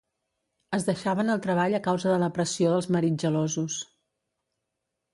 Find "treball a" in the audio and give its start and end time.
1.43-1.83